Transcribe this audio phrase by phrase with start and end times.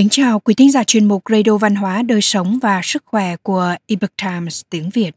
[0.00, 3.36] Kính chào quý thính giả chuyên mục Radio Văn hóa Đời sống và Sức khỏe
[3.36, 5.10] của Epoch Times tiếng Việt.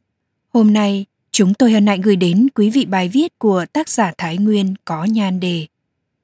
[0.53, 4.13] Hôm nay, chúng tôi hân hạnh gửi đến quý vị bài viết của tác giả
[4.17, 5.67] Thái Nguyên có nhan đề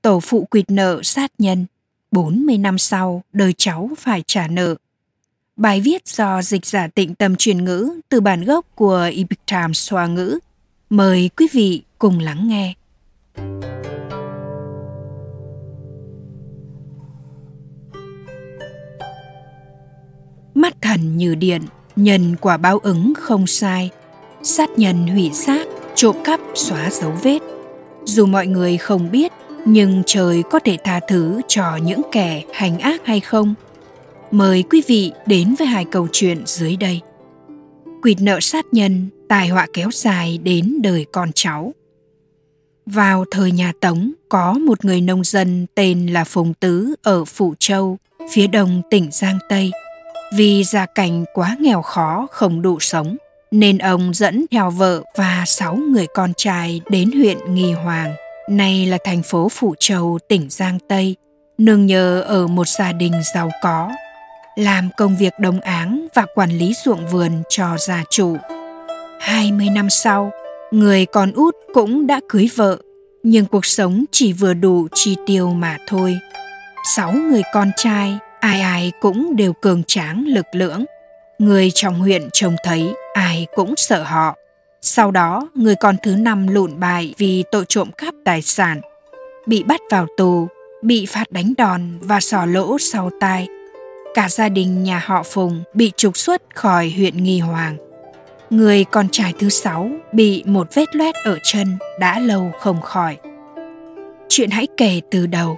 [0.02, 1.66] Tổ phụ quỵt nợ sát nhân,
[2.11, 4.76] 40 năm sau đời cháu phải trả nợ.
[5.55, 9.89] Bài viết do dịch giả tịnh tâm truyền ngữ từ bản gốc của Epoch Times
[9.89, 10.39] xoa ngữ.
[10.89, 12.73] Mời quý vị cùng lắng nghe.
[20.62, 21.62] Mắt thần như điện,
[21.95, 23.90] nhân quả báo ứng không sai.
[24.44, 27.40] Sát nhân hủy xác, trộm cắp xóa dấu vết.
[28.05, 29.31] Dù mọi người không biết,
[29.66, 33.53] nhưng trời có thể tha thứ cho những kẻ hành ác hay không?
[34.31, 37.02] Mời quý vị đến với hai câu chuyện dưới đây.
[38.02, 41.73] Quỵt nợ sát nhân tài họa kéo dài đến đời con cháu.
[42.86, 47.53] Vào thời nhà tống, có một người nông dân tên là phùng tứ ở phủ
[47.59, 47.98] châu,
[48.31, 49.72] phía đông tỉnh giang tây
[50.31, 53.17] vì gia cảnh quá nghèo khó không đủ sống,
[53.52, 58.13] nên ông dẫn theo vợ và sáu người con trai đến huyện Nghi Hoàng,
[58.49, 61.16] nay là thành phố Phủ Châu, tỉnh Giang Tây,
[61.58, 63.91] nương nhờ ở một gia đình giàu có,
[64.55, 68.38] làm công việc đồng áng và quản lý ruộng vườn cho gia chủ.
[69.19, 70.31] 20 năm sau,
[70.71, 72.77] người con út cũng đã cưới vợ,
[73.23, 76.17] nhưng cuộc sống chỉ vừa đủ chi tiêu mà thôi.
[76.95, 80.86] Sáu người con trai ai ai cũng đều cường tráng, lực lưỡng.
[81.40, 84.36] Người trong huyện trông thấy, ai cũng sợ họ.
[84.82, 88.82] Sau đó, người con thứ năm lụn bại vì tội trộm cắp tài sản,
[89.45, 90.48] bị bắt vào tù,
[90.82, 93.48] bị phạt đánh đòn và sò lỗ sau tai.
[94.14, 97.78] Cả gia đình nhà họ phùng bị trục xuất khỏi huyện nghi hoàng.
[98.50, 103.17] Người con trai thứ sáu bị một vết loét ở chân đã lâu không khỏi.
[104.30, 105.58] Chuyện hãy kể từ đầu.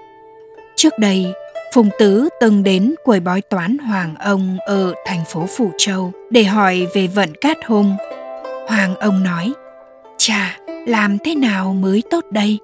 [0.76, 1.34] Trước đây
[1.74, 6.44] Phùng Tứ từng đến quầy bói toán Hoàng ông ở thành phố Phủ Châu để
[6.44, 7.96] hỏi về vận cát hung.
[8.68, 9.54] Hoàng ông nói,
[10.18, 10.58] Chà,
[10.88, 12.60] làm thế nào mới tốt đây?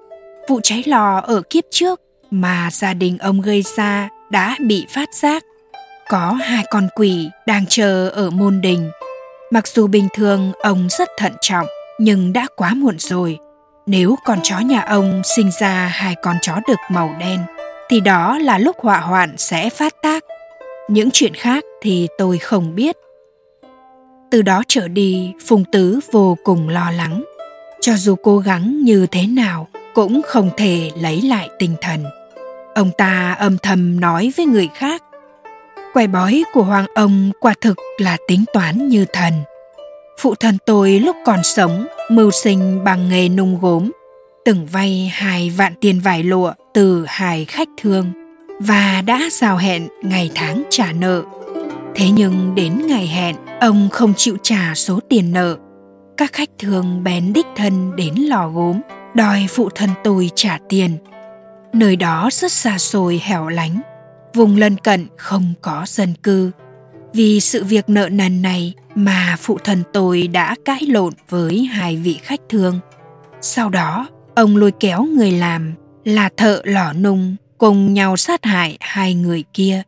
[0.48, 2.00] Vụ cháy lò ở kiếp trước
[2.30, 5.44] mà gia đình ông gây ra đã bị phát giác.
[6.08, 8.90] Có hai con quỷ đang chờ ở môn đình.
[9.50, 11.66] Mặc dù bình thường ông rất thận trọng,
[11.98, 13.38] nhưng đã quá muộn rồi.
[13.86, 17.40] Nếu con chó nhà ông sinh ra hai con chó đực màu đen
[17.90, 20.24] thì đó là lúc họa hoạn sẽ phát tác.
[20.88, 22.96] Những chuyện khác thì tôi không biết.
[24.30, 27.24] Từ đó trở đi, phùng tứ vô cùng lo lắng.
[27.80, 32.04] Cho dù cố gắng như thế nào, cũng không thể lấy lại tinh thần.
[32.74, 35.02] Ông ta âm thầm nói với người khác
[35.98, 39.32] Quay bói của hoàng ông quả thực là tính toán như thần.
[40.18, 43.90] Phụ thân tôi lúc còn sống, mưu sinh bằng nghề nung gốm
[44.48, 48.12] từng vay hai vạn tiền vải lụa từ hai khách thương
[48.60, 51.22] và đã giao hẹn ngày tháng trả nợ.
[51.94, 55.56] Thế nhưng đến ngày hẹn, ông không chịu trả số tiền nợ.
[56.16, 58.80] Các khách thương bén đích thân đến lò gốm,
[59.14, 60.96] đòi phụ thân tôi trả tiền.
[61.72, 63.80] Nơi đó rất xa xôi hẻo lánh,
[64.34, 66.50] vùng lân cận không có dân cư.
[67.14, 71.96] Vì sự việc nợ nần này mà phụ thân tôi đã cãi lộn với hai
[71.96, 72.80] vị khách thương.
[73.40, 78.76] Sau đó, ông lôi kéo người làm là thợ lò nung cùng nhau sát hại
[78.80, 79.82] hai người kia.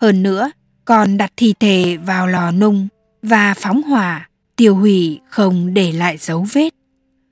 [0.00, 0.50] Hơn nữa,
[0.84, 2.88] còn đặt thi thể vào lò nung
[3.22, 6.74] và phóng hỏa, tiêu hủy không để lại dấu vết.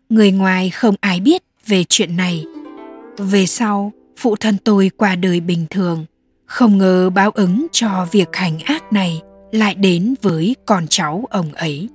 [0.08, 2.44] Người ngoài không ai biết về chuyện này.
[3.18, 6.04] Về sau, phụ thân tôi qua đời bình thường,
[6.46, 9.20] không ngờ báo ứng cho việc hành ác này
[9.52, 11.88] lại đến với con cháu ông ấy.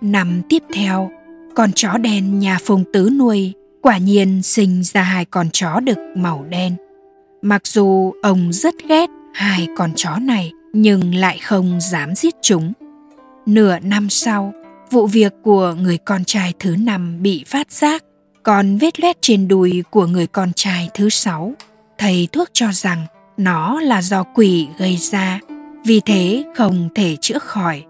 [0.00, 1.10] Năm tiếp theo,
[1.54, 5.98] con chó đen nhà Phùng Tứ nuôi quả nhiên sinh ra hai con chó đực
[6.16, 6.76] màu đen.
[7.42, 12.72] Mặc dù ông rất ghét hai con chó này nhưng lại không dám giết chúng.
[13.46, 14.52] Nửa năm sau,
[14.90, 18.04] vụ việc của người con trai thứ năm bị phát giác,
[18.42, 21.52] còn vết loét trên đùi của người con trai thứ sáu.
[21.98, 23.06] Thầy thuốc cho rằng
[23.36, 25.40] nó là do quỷ gây ra,
[25.84, 27.84] vì thế không thể chữa khỏi.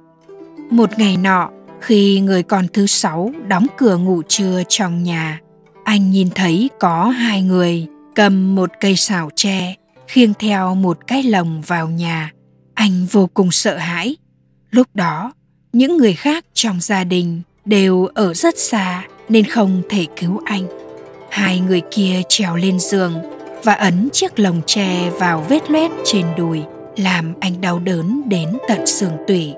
[0.70, 5.40] Một ngày nọ, khi người con thứ sáu đóng cửa ngủ trưa trong nhà,
[5.88, 9.74] anh nhìn thấy có hai người cầm một cây xào tre,
[10.08, 12.32] khiêng theo một cái lồng vào nhà.
[12.74, 14.16] Anh vô cùng sợ hãi.
[14.70, 15.32] Lúc đó,
[15.72, 20.66] những người khác trong gia đình đều ở rất xa nên không thể cứu anh.
[21.30, 23.14] Hai người kia trèo lên giường
[23.64, 26.62] và ấn chiếc lồng tre vào vết loét trên đùi,
[26.96, 29.54] làm anh đau đớn đến tận xương tủy.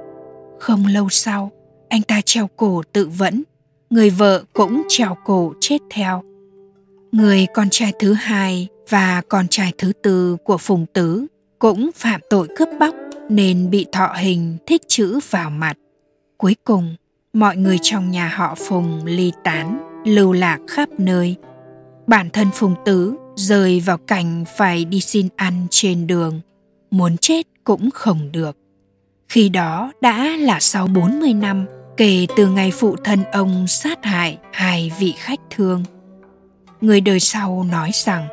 [0.59, 1.51] Không lâu sau,
[1.89, 3.43] anh ta treo cổ tự vẫn
[3.91, 6.23] người vợ cũng trèo cổ chết theo.
[7.13, 11.27] Người con trai thứ hai và con trai thứ tư của Phùng Tứ
[11.59, 12.95] cũng phạm tội cướp bóc
[13.29, 15.77] nên bị thọ hình thích chữ vào mặt.
[16.37, 16.95] Cuối cùng,
[17.33, 21.37] mọi người trong nhà họ Phùng ly tán, lưu lạc khắp nơi.
[22.07, 26.41] Bản thân Phùng Tứ rơi vào cảnh phải đi xin ăn trên đường,
[26.91, 28.57] muốn chết cũng không được.
[29.29, 31.67] Khi đó đã là sau 40 năm
[32.01, 35.85] kể từ ngày phụ thân ông sát hại hai vị khách thương.
[36.81, 38.29] Người đời sau nói rằng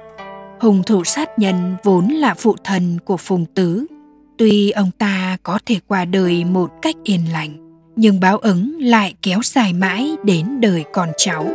[0.59, 3.85] hùng thủ sát nhân vốn là phụ thân của Phùng Tứ.
[4.37, 9.13] Tuy ông ta có thể qua đời một cách yên lành, nhưng báo ứng lại
[9.21, 11.47] kéo dài mãi đến đời con cháu.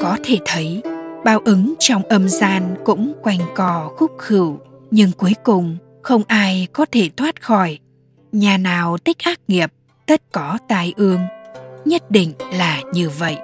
[0.00, 0.82] Có thể thấy,
[1.24, 4.58] báo ứng trong âm gian cũng quanh cò khúc khửu,
[4.90, 7.78] nhưng cuối cùng không ai có thể thoát khỏi.
[8.32, 9.72] Nhà nào tích ác nghiệp,
[10.06, 11.20] tất có tai ương.
[11.84, 13.36] Nhất định là như vậy.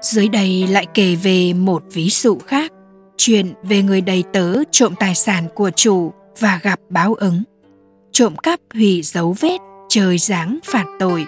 [0.00, 2.72] Dưới đây lại kể về một ví dụ khác,
[3.16, 7.42] chuyện về người đầy tớ trộm tài sản của chủ và gặp báo ứng.
[8.12, 9.58] Trộm cắp hủy dấu vết,
[9.88, 11.26] trời giáng phạt tội.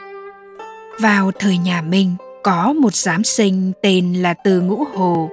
[1.00, 5.30] Vào thời nhà Minh, có một giám sinh tên là Từ Ngũ Hồ.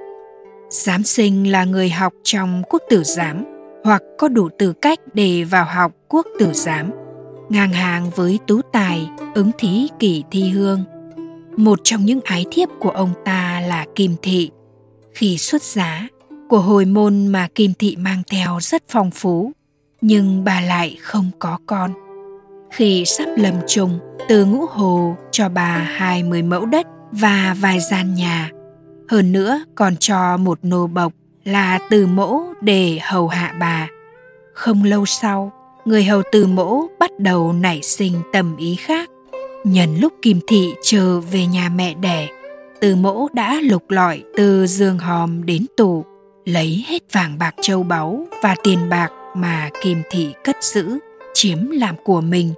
[0.70, 3.44] Giám sinh là người học trong quốc tử giám
[3.84, 6.90] hoặc có đủ tư cách để vào học quốc tử giám,
[7.48, 10.84] ngang hàng với tú tài, ứng thí kỷ thi hương–
[11.58, 14.50] một trong những ái thiếp của ông ta là Kim Thị.
[15.14, 16.08] Khi xuất giá,
[16.48, 19.52] của hồi môn mà Kim Thị mang theo rất phong phú,
[20.00, 21.92] nhưng bà lại không có con.
[22.70, 23.98] Khi sắp lâm chung,
[24.28, 28.50] từ ngũ hồ cho bà hai mươi mẫu đất và vài gian nhà.
[29.08, 31.12] Hơn nữa còn cho một nô bộc
[31.44, 33.88] là từ mẫu để hầu hạ bà.
[34.54, 35.52] Không lâu sau,
[35.88, 39.10] người hầu từ mẫu bắt đầu nảy sinh tầm ý khác
[39.64, 42.28] Nhân lúc Kim Thị chờ về nhà mẹ đẻ,
[42.80, 46.04] từ mẫu đã lục lọi từ giường hòm đến tủ,
[46.44, 50.98] lấy hết vàng bạc châu báu và tiền bạc mà Kim Thị cất giữ,
[51.34, 52.52] chiếm làm của mình.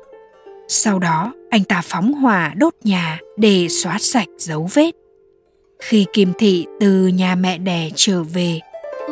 [0.69, 4.91] Sau đó, anh ta phóng hỏa đốt nhà để xóa sạch dấu vết.
[5.83, 8.61] Khi Kim Thị từ nhà mẹ đẻ trở về,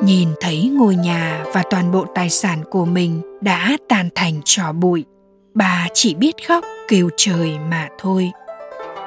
[0.04, 4.72] nhìn thấy ngôi nhà và toàn bộ tài sản của mình đã tan thành trò
[4.72, 5.04] bụi,
[5.54, 8.30] bà chỉ biết khóc kêu trời mà thôi.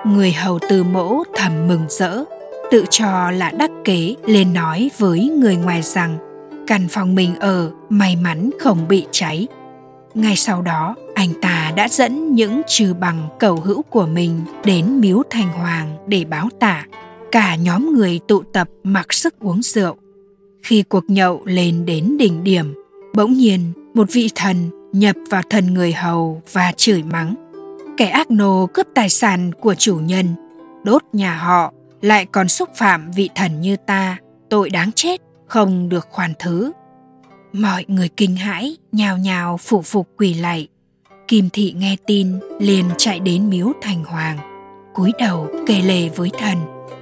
[0.06, 2.24] Người hầu từ mẫu thầm mừng rỡ
[2.72, 6.18] tự cho là đắc kế lên nói với người ngoài rằng
[6.68, 9.48] căn phòng mình ở may mắn không bị cháy.
[10.14, 15.02] Ngay sau đó anh ta đã dẫn những trừ bằng cầu hữu của mình đến
[15.02, 16.86] miếu thành hoàng để báo tạ.
[17.32, 19.98] Cả nhóm người tụ tập mặc sức uống rượu
[20.64, 22.74] khi cuộc nhậu lên đến đỉnh điểm,
[23.14, 27.36] bỗng nhiên một vị thần nhập vào thần người hầu và chửi mắng.
[27.98, 30.26] Kẻ ác nô cướp tài sản của chủ nhân,
[30.84, 34.18] đốt nhà họ, lại còn xúc phạm vị thần như ta,
[34.50, 36.72] tội đáng chết, không được khoan thứ.
[37.54, 40.68] Mọi người kinh hãi, nhào nhào phủ phục quỳ lạy
[41.32, 42.28] kim thị nghe tin,
[42.60, 44.38] liền chạy đến miếu thành hoàng,
[44.94, 46.58] cúi đầu kể lề với thần,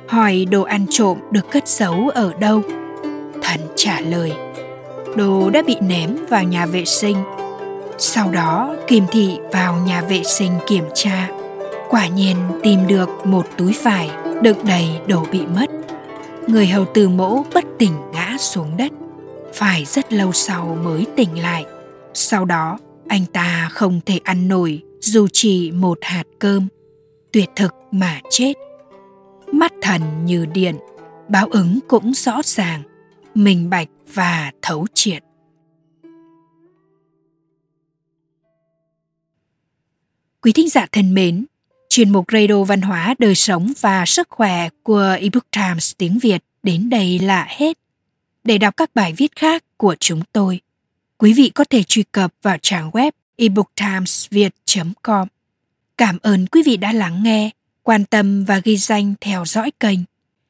[0.07, 2.61] hỏi đồ ăn trộm được cất giấu ở đâu
[3.49, 4.31] thần trả lời
[5.15, 7.15] đồ đã bị ném vào nhà vệ sinh
[8.01, 11.29] sau đó Kim Thị vào nhà vệ sinh kiểm tra.
[11.89, 14.09] Quả nhiên tìm được một túi vải
[14.41, 15.69] đựng đầy đồ bị mất.
[16.47, 18.91] Người hầu từ mẫu bất tỉnh ngã xuống đất.
[19.53, 21.65] Phải rất lâu sau mới tỉnh lại.
[22.13, 22.77] Sau đó
[23.07, 26.67] anh ta không thể ăn nổi dù chỉ một hạt cơm.
[27.31, 28.53] Tuyệt thực mà chết.
[29.51, 30.75] Mắt thần như điện,
[31.27, 32.81] báo ứng cũng rõ ràng,
[33.35, 35.23] minh bạch và thấu triệt.
[40.41, 41.45] Quý thính giả thân mến,
[41.89, 46.43] chuyên mục Radio Văn hóa, Đời sống và Sức khỏe của ebook Times tiếng Việt
[46.63, 47.77] đến đây là hết.
[48.43, 50.59] Để đọc các bài viết khác của chúng tôi,
[51.17, 55.27] quý vị có thể truy cập vào trang web ebooktimesviet.com.
[55.97, 57.49] Cảm ơn quý vị đã lắng nghe,
[57.83, 59.99] quan tâm và ghi danh theo dõi kênh.